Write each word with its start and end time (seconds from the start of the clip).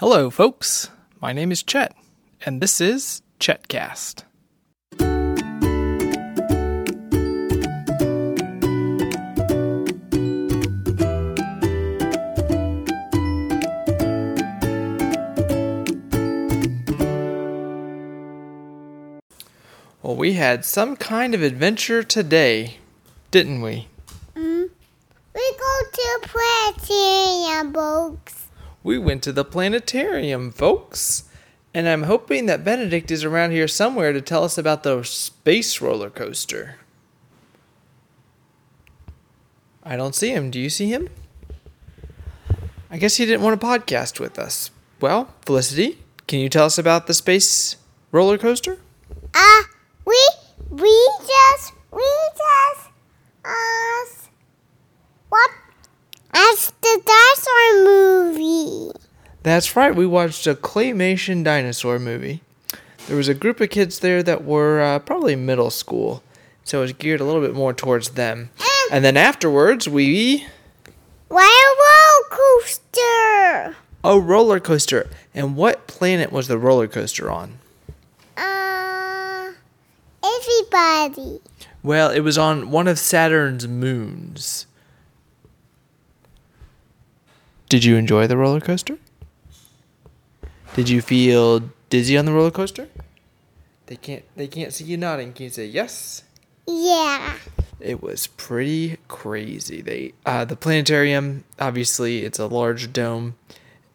Hello, 0.00 0.30
folks. 0.30 0.90
My 1.20 1.32
name 1.32 1.50
is 1.50 1.64
Chet, 1.64 1.92
and 2.46 2.60
this 2.60 2.80
is 2.80 3.20
Chetcast. 3.40 4.22
Well, 20.00 20.14
we 20.14 20.34
had 20.34 20.64
some 20.64 20.94
kind 20.94 21.34
of 21.34 21.42
adventure 21.42 22.04
today, 22.04 22.76
didn't 23.32 23.62
we? 23.62 23.88
Mm-hmm. 24.36 24.66
We 25.34 25.56
go 25.58 25.82
to 25.92 26.20
planetarium, 26.22 27.74
folks. 27.74 28.37
We 28.88 28.96
went 28.96 29.22
to 29.24 29.32
the 29.32 29.44
planetarium, 29.44 30.50
folks. 30.50 31.24
And 31.74 31.86
I'm 31.86 32.04
hoping 32.04 32.46
that 32.46 32.64
Benedict 32.64 33.10
is 33.10 33.22
around 33.22 33.50
here 33.50 33.68
somewhere 33.68 34.14
to 34.14 34.22
tell 34.22 34.44
us 34.44 34.56
about 34.56 34.82
the 34.82 35.02
space 35.02 35.82
roller 35.82 36.08
coaster. 36.08 36.76
I 39.84 39.94
don't 39.94 40.14
see 40.14 40.30
him. 40.30 40.50
Do 40.50 40.58
you 40.58 40.70
see 40.70 40.88
him? 40.88 41.10
I 42.90 42.96
guess 42.96 43.16
he 43.16 43.26
didn't 43.26 43.42
want 43.42 43.60
to 43.60 43.66
podcast 43.66 44.20
with 44.20 44.38
us. 44.38 44.70
Well, 45.02 45.34
Felicity, 45.44 45.98
can 46.26 46.38
you 46.38 46.48
tell 46.48 46.64
us 46.64 46.78
about 46.78 47.06
the 47.06 47.12
space 47.12 47.76
roller 48.10 48.38
coaster? 48.38 48.78
Uh, 49.34 49.62
we 50.06 50.18
we 50.70 51.10
just 51.26 51.74
we 51.92 52.08
just 52.32 52.88
uh 53.44 54.28
what? 55.28 55.50
That's 56.32 56.70
the 56.70 57.02
dinosaur 57.04 57.84
movie. 57.84 58.92
That's 59.48 59.74
right. 59.74 59.96
We 59.96 60.04
watched 60.04 60.46
a 60.46 60.54
claymation 60.54 61.42
dinosaur 61.42 61.98
movie. 61.98 62.42
There 63.06 63.16
was 63.16 63.28
a 63.28 63.34
group 63.34 63.62
of 63.62 63.70
kids 63.70 64.00
there 64.00 64.22
that 64.22 64.44
were 64.44 64.82
uh, 64.82 64.98
probably 64.98 65.36
middle 65.36 65.70
school, 65.70 66.22
so 66.64 66.80
it 66.80 66.82
was 66.82 66.92
geared 66.92 67.22
a 67.22 67.24
little 67.24 67.40
bit 67.40 67.54
more 67.54 67.72
towards 67.72 68.10
them. 68.10 68.50
And 68.92 69.02
then 69.02 69.16
afterwards, 69.16 69.88
we 69.88 70.46
Why 71.28 71.64
a 71.64 72.36
roller 72.36 72.42
coaster? 72.60 73.76
a 74.04 74.20
roller 74.20 74.60
coaster. 74.60 75.08
And 75.34 75.56
what 75.56 75.86
planet 75.86 76.30
was 76.30 76.46
the 76.48 76.58
roller 76.58 76.86
coaster 76.86 77.30
on? 77.30 77.58
Uh, 78.36 79.52
everybody. 80.22 81.40
Well, 81.82 82.10
it 82.10 82.20
was 82.20 82.36
on 82.36 82.70
one 82.70 82.86
of 82.86 82.98
Saturn's 82.98 83.66
moons. 83.66 84.66
Did 87.70 87.84
you 87.84 87.96
enjoy 87.96 88.26
the 88.26 88.36
roller 88.36 88.60
coaster? 88.60 88.98
Did 90.74 90.88
you 90.88 91.02
feel 91.02 91.70
dizzy 91.90 92.16
on 92.16 92.24
the 92.24 92.32
roller 92.32 92.50
coaster? 92.50 92.88
They 93.86 93.96
can't 93.96 94.24
they 94.36 94.46
can't 94.46 94.72
see 94.72 94.84
you 94.84 94.96
nodding. 94.96 95.32
Can 95.32 95.44
you 95.44 95.50
say 95.50 95.66
yes? 95.66 96.22
Yeah. 96.66 97.34
It 97.80 98.02
was 98.02 98.26
pretty 98.26 98.98
crazy. 99.08 99.80
They 99.80 100.12
uh, 100.26 100.44
the 100.44 100.56
planetarium 100.56 101.44
obviously 101.58 102.24
it's 102.24 102.38
a 102.38 102.46
large 102.46 102.92
dome, 102.92 103.36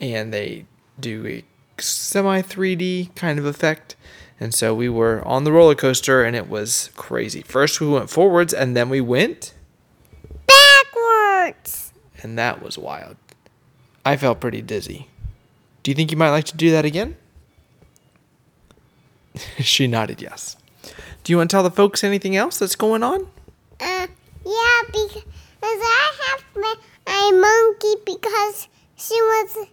and 0.00 0.32
they 0.32 0.66
do 0.98 1.26
a 1.26 1.44
semi 1.82 2.42
3D 2.42 3.14
kind 3.16 3.38
of 3.38 3.44
effect. 3.46 3.96
And 4.38 4.54
so 4.54 4.74
we 4.74 4.88
were 4.88 5.26
on 5.26 5.44
the 5.44 5.52
roller 5.52 5.74
coaster, 5.74 6.22
and 6.24 6.34
it 6.34 6.48
was 6.48 6.90
crazy. 6.96 7.42
First 7.42 7.78
we 7.80 7.88
went 7.88 8.08
forwards, 8.08 8.54
and 8.54 8.74
then 8.74 8.88
we 8.88 9.00
went, 9.02 9.52
Backwards. 10.46 11.92
and 12.22 12.38
that 12.38 12.62
was 12.62 12.78
wild. 12.78 13.16
I 14.04 14.16
felt 14.16 14.40
pretty 14.40 14.62
dizzy. 14.62 15.08
Do 15.82 15.90
you 15.90 15.94
think 15.94 16.10
you 16.10 16.16
might 16.16 16.30
like 16.30 16.44
to 16.46 16.56
do 16.56 16.70
that 16.72 16.84
again? 16.84 17.16
she 19.60 19.86
nodded 19.86 20.20
yes. 20.20 20.56
Do 21.24 21.32
you 21.32 21.36
want 21.36 21.50
to 21.50 21.54
tell 21.54 21.62
the 21.62 21.70
folks 21.70 22.02
anything 22.04 22.36
else 22.36 22.58
that's 22.58 22.76
going 22.76 23.02
on? 23.02 23.26
Uh, 23.80 24.06
yeah, 24.44 24.80
because 24.86 25.24
I 25.62 26.12
have 26.28 26.44
my, 26.56 26.74
my 27.06 27.30
monkey 27.32 28.00
because 28.04 28.68
she 28.96 29.14
was 29.14 29.68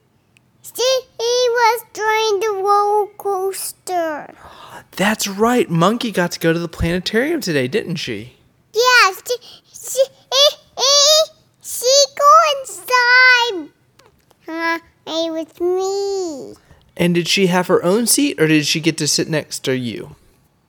she 0.61 1.01
he 1.17 1.49
was 1.49 1.85
during 1.93 2.39
the 2.39 2.61
roller 2.63 3.07
coaster. 3.17 4.33
That's 4.91 5.27
right. 5.27 5.69
Monkey 5.69 6.11
got 6.11 6.31
to 6.31 6.39
go 6.39 6.53
to 6.53 6.59
the 6.59 6.67
planetarium 6.67 7.41
today, 7.41 7.67
didn't 7.67 7.95
she? 7.95 8.35
Yeah, 8.73 9.11
she 9.25 9.35
she 9.73 10.03
he, 10.31 10.57
he, 10.77 11.23
she 11.61 12.05
go 12.17 12.31
inside. 12.59 13.71
Huh? 15.17 15.25
It 15.25 15.31
was 15.31 15.61
me. 15.61 16.55
And 16.95 17.13
did 17.15 17.27
she 17.27 17.47
have 17.47 17.67
her 17.67 17.83
own 17.83 18.07
seat 18.07 18.39
or 18.39 18.47
did 18.47 18.65
she 18.65 18.79
get 18.79 18.97
to 18.97 19.07
sit 19.07 19.29
next 19.29 19.59
to 19.65 19.75
you? 19.77 20.15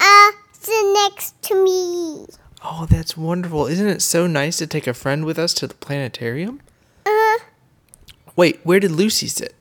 Uh, 0.01 0.31
sit 0.53 0.93
next 0.93 1.41
to 1.43 1.65
me. 1.65 2.27
Oh, 2.63 2.87
that's 2.91 3.17
wonderful. 3.17 3.67
Isn't 3.67 3.89
it 3.89 4.03
so 4.03 4.27
nice 4.27 4.59
to 4.59 4.67
take 4.67 4.87
a 4.87 4.95
friend 4.95 5.25
with 5.25 5.39
us 5.39 5.55
to 5.55 5.67
the 5.67 5.75
planetarium? 5.75 6.61
Uh, 7.07 7.39
Wait, 8.37 8.61
where 8.65 8.81
did 8.81 8.91
Lucy 8.91 9.29
sit? 9.29 9.55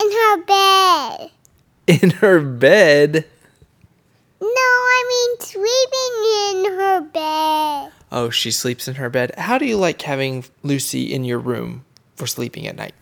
in 0.00 0.12
her 0.12 0.42
bed. 0.44 1.30
In 1.86 2.10
her 2.10 2.40
bed. 2.40 3.24
No, 4.40 4.48
I 4.48 5.04
mean 5.08 5.40
sleeping 5.40 6.70
in 6.70 6.78
her 6.78 7.00
bed. 7.00 7.92
Oh, 8.12 8.30
she 8.30 8.50
sleeps 8.50 8.86
in 8.88 8.94
her 8.94 9.10
bed. 9.10 9.34
How 9.36 9.58
do 9.58 9.66
you 9.66 9.76
like 9.76 10.00
having 10.02 10.44
Lucy 10.62 11.12
in 11.12 11.24
your 11.24 11.38
room 11.38 11.84
for 12.18 12.26
sleeping 12.26 12.66
at 12.66 12.76
night? 12.76 12.94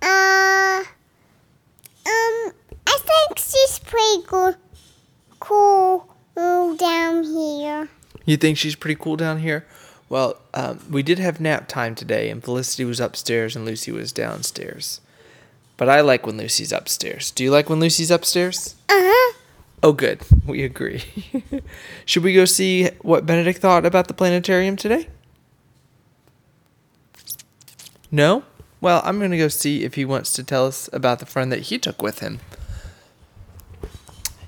Uh, 0.00 0.82
um, 2.06 2.52
I 2.86 2.98
think 2.98 3.38
she's 3.38 3.78
pretty 3.80 4.22
cool, 4.26 4.54
cool 5.40 6.76
down 6.76 7.24
here. 7.24 7.88
You 8.24 8.36
think 8.36 8.56
she's 8.56 8.76
pretty 8.76 8.94
cool 8.94 9.16
down 9.16 9.40
here? 9.40 9.66
Well, 10.08 10.36
um, 10.54 10.80
we 10.90 11.02
did 11.02 11.18
have 11.18 11.40
nap 11.40 11.68
time 11.68 11.94
today, 11.94 12.30
and 12.30 12.42
Felicity 12.42 12.84
was 12.84 13.00
upstairs 13.00 13.54
and 13.54 13.64
Lucy 13.64 13.92
was 13.92 14.12
downstairs. 14.12 15.00
But 15.76 15.88
I 15.88 16.00
like 16.00 16.26
when 16.26 16.36
Lucy's 16.36 16.72
upstairs. 16.72 17.30
Do 17.30 17.42
you 17.42 17.50
like 17.50 17.68
when 17.68 17.80
Lucy's 17.80 18.10
upstairs? 18.10 18.74
Uh 18.88 18.94
huh. 18.98 19.34
Oh, 19.82 19.92
good. 19.92 20.20
We 20.46 20.64
agree. 20.64 21.02
Should 22.06 22.24
we 22.24 22.34
go 22.34 22.44
see 22.44 22.88
what 23.02 23.24
Benedict 23.24 23.60
thought 23.60 23.86
about 23.86 24.08
the 24.08 24.14
planetarium 24.14 24.74
today? 24.76 25.08
No? 28.10 28.44
Well, 28.80 29.02
I'm 29.04 29.18
going 29.18 29.30
to 29.30 29.38
go 29.38 29.48
see 29.48 29.84
if 29.84 29.94
he 29.94 30.04
wants 30.04 30.32
to 30.32 30.42
tell 30.42 30.66
us 30.66 30.88
about 30.92 31.18
the 31.18 31.26
friend 31.26 31.52
that 31.52 31.62
he 31.62 31.78
took 31.78 32.02
with 32.02 32.20
him. 32.20 32.40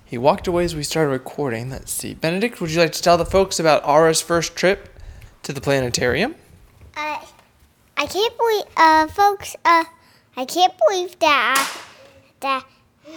He 0.05 0.19
walked 0.19 0.47
away 0.47 0.65
as 0.65 0.75
we 0.75 0.83
started 0.83 1.11
recording. 1.11 1.71
Let's 1.71 1.93
see. 1.93 2.15
Benedict, 2.15 2.61
would 2.61 2.71
you 2.71 2.81
like 2.81 2.93
to 2.93 3.03
tell 3.03 3.17
the 3.17 3.25
folks 3.25 3.59
about 3.61 3.85
Aura's 3.85 4.21
first 4.21 4.57
trip 4.57 4.99
to 5.43 5.53
the 5.53 5.61
planetarium? 5.61 6.35
Uh, 6.97 7.19
I 7.97 8.07
can't 8.07 8.37
believe, 8.37 8.65
uh, 8.77 9.07
folks, 9.09 9.57
uh, 9.65 9.85
I 10.37 10.45
can't 10.45 10.75
believe 10.87 11.19
that, 11.21 11.81
that, 12.41 12.65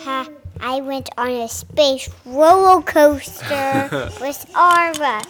uh, 0.05 0.25
I 0.59 0.81
went 0.81 1.09
on 1.17 1.31
a 1.31 1.49
space 1.49 2.09
roller 2.25 2.81
coaster 2.81 3.89
with 4.21 4.45
Aura. 4.55 5.21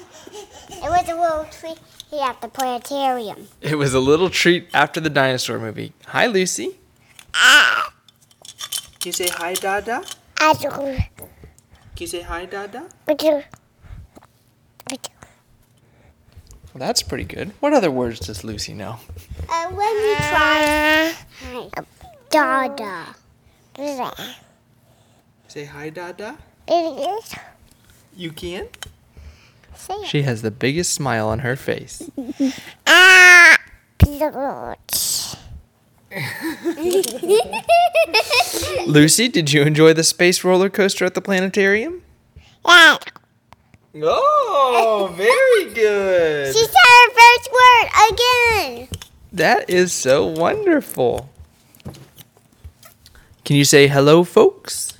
It 0.69 0.81
was 0.81 1.09
a 1.09 1.15
little 1.15 1.45
treat 1.51 1.79
at 2.13 2.41
the 2.41 2.47
planetarium. 2.47 3.47
It 3.61 3.75
was 3.75 3.93
a 3.93 3.99
little 3.99 4.29
treat 4.29 4.67
after 4.73 4.99
the 4.99 5.09
dinosaur 5.09 5.59
movie. 5.59 5.93
Hi, 6.07 6.25
Lucy. 6.27 6.77
Ah, 7.33 7.93
Can 8.99 9.09
you 9.09 9.11
say 9.11 9.27
hi, 9.27 9.53
Dada? 9.53 10.03
I 10.39 10.53
do, 10.53 10.69
Can 10.69 10.99
you 11.99 12.07
say 12.07 12.21
hi, 12.21 12.45
Dada? 12.45 12.87
I 13.07 13.13
do, 13.13 13.43
I 14.89 14.95
do. 14.95 15.09
Well, 16.73 16.79
that's 16.79 17.03
pretty 17.03 17.23
good. 17.23 17.51
What 17.59 17.73
other 17.73 17.91
words 17.91 18.19
does 18.19 18.43
Lucy 18.43 18.73
know? 18.73 18.97
Uh, 19.49 19.71
let 19.73 19.95
me 19.95 20.15
try. 20.29 21.13
Hi. 21.41 21.69
Dada. 22.29 23.15
Say 25.47 25.65
hi, 25.65 25.89
Dada. 25.89 26.37
It 26.67 26.73
is. 27.23 27.35
You 28.15 28.31
can? 28.31 28.67
Say 29.75 29.93
it. 29.95 30.07
She 30.07 30.21
has 30.23 30.41
the 30.41 30.51
biggest 30.51 30.93
smile 30.93 31.27
on 31.27 31.39
her 31.39 31.55
face. 31.55 32.09
Ah, 32.87 33.57
Peach. 33.97 35.35
Lucy, 38.87 39.27
did 39.27 39.51
you 39.51 39.63
enjoy 39.63 39.93
the 39.93 40.03
space 40.03 40.43
roller 40.43 40.69
coaster 40.69 41.05
at 41.05 41.13
the 41.13 41.21
planetarium? 41.21 42.01
Yeah. 42.65 42.97
Oh, 44.03 45.13
very 45.15 45.73
good. 45.73 46.53
She 46.55 46.63
said 46.63 46.73
her 46.73 47.09
first 47.11 47.49
word 47.51 47.89
again. 48.11 48.87
That 49.31 49.69
is 49.69 49.93
so 49.93 50.25
wonderful. 50.25 51.29
Can 53.43 53.55
you 53.55 53.65
say 53.65 53.87
hello, 53.87 54.23
folks? 54.23 54.93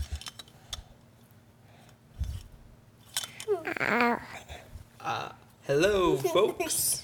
Hello, 5.68 6.18
folks. 6.18 7.04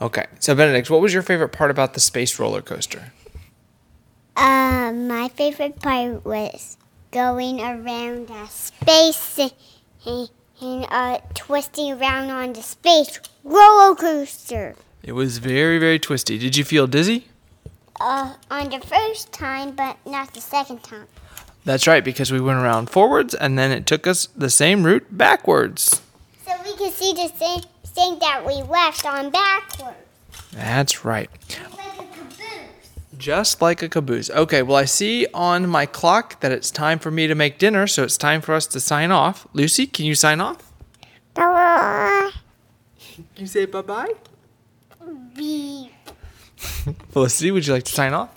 Okay. 0.00 0.26
So 0.40 0.54
Benedict, 0.54 0.90
what 0.90 1.00
was 1.00 1.12
your 1.12 1.22
favorite 1.22 1.48
part 1.50 1.70
about 1.70 1.94
the 1.94 2.00
space 2.00 2.38
roller 2.38 2.62
coaster? 2.62 3.12
Uh, 4.36 4.92
my 4.92 5.28
favorite 5.34 5.80
part 5.80 6.24
was 6.24 6.76
going 7.10 7.60
around 7.60 8.30
a 8.30 8.46
space 8.48 9.38
and, 9.38 10.30
and 10.60 10.86
uh, 10.90 11.18
twisting 11.34 11.92
around 11.92 12.30
on 12.30 12.52
the 12.52 12.62
space 12.62 13.18
roller 13.42 13.94
coaster. 13.94 14.76
It 15.02 15.12
was 15.12 15.38
very, 15.38 15.78
very 15.78 15.98
twisty. 15.98 16.38
Did 16.38 16.56
you 16.56 16.64
feel 16.64 16.86
dizzy? 16.86 17.28
Uh, 17.98 18.34
on 18.50 18.68
the 18.70 18.80
first 18.80 19.32
time, 19.32 19.70
but 19.70 19.96
not 20.04 20.34
the 20.34 20.40
second 20.40 20.82
time. 20.82 21.06
That's 21.66 21.88
right, 21.88 22.04
because 22.04 22.30
we 22.30 22.40
went 22.40 22.60
around 22.60 22.90
forwards 22.90 23.34
and 23.34 23.58
then 23.58 23.72
it 23.72 23.86
took 23.86 24.06
us 24.06 24.26
the 24.36 24.48
same 24.48 24.84
route 24.84 25.04
backwards. 25.10 26.00
So 26.46 26.52
we 26.64 26.76
can 26.76 26.92
see 26.92 27.12
the 27.12 27.26
same 27.36 27.60
thing 27.84 28.20
that 28.20 28.46
we 28.46 28.62
left 28.62 29.04
on 29.04 29.30
backwards. 29.30 29.96
That's 30.52 31.04
right. 31.04 31.28
Like 31.28 31.98
a 31.98 32.04
caboose. 32.04 32.90
Just 33.18 33.60
like 33.60 33.82
a 33.82 33.88
caboose. 33.88 34.30
Okay, 34.30 34.62
well, 34.62 34.76
I 34.76 34.84
see 34.84 35.26
on 35.34 35.68
my 35.68 35.86
clock 35.86 36.38
that 36.38 36.52
it's 36.52 36.70
time 36.70 37.00
for 37.00 37.10
me 37.10 37.26
to 37.26 37.34
make 37.34 37.58
dinner, 37.58 37.88
so 37.88 38.04
it's 38.04 38.16
time 38.16 38.42
for 38.42 38.54
us 38.54 38.68
to 38.68 38.78
sign 38.78 39.10
off. 39.10 39.48
Lucy, 39.52 39.88
can 39.88 40.04
you 40.04 40.14
sign 40.14 40.40
off? 40.40 40.72
Bye. 41.34 42.30
You 43.34 43.46
say 43.48 43.64
bye 43.64 43.82
bye? 43.82 44.12
Beep. 45.34 45.92
Felicity, 47.10 47.50
would 47.50 47.66
you 47.66 47.72
like 47.72 47.84
to 47.84 47.92
sign 47.92 48.14
off? 48.14 48.35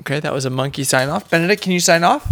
Okay, 0.00 0.20
that 0.20 0.32
was 0.32 0.44
a 0.44 0.50
monkey 0.50 0.84
sign 0.84 1.08
off. 1.08 1.30
Benedict, 1.30 1.62
can 1.62 1.72
you 1.72 1.80
sign 1.80 2.04
off? 2.04 2.26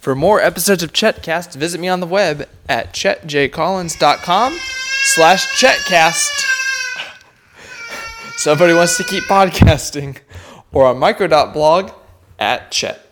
For 0.00 0.14
more 0.14 0.40
episodes 0.40 0.82
of 0.82 0.94
Chetcast, 0.94 1.56
visit 1.56 1.78
me 1.78 1.86
on 1.88 2.00
the 2.00 2.06
web 2.06 2.48
at 2.70 2.94
chetjcollins.com 2.94 4.58
slash 5.14 5.46
chetcast. 5.62 6.30
Somebody 8.36 8.72
wants 8.72 8.96
to 8.96 9.04
keep 9.04 9.24
podcasting. 9.24 10.18
Or 10.72 10.86
on 10.86 10.96
microdot 10.96 11.52
blog 11.52 11.90
at 12.38 12.70
chet. 12.70 13.09